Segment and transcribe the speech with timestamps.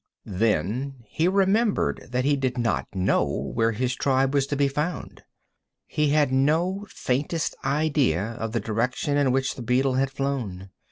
[0.25, 5.21] Then he remembered that he did not know where his tribe was to be found.
[5.85, 10.71] He had no faintest idea of the direction in which the beetle had flown.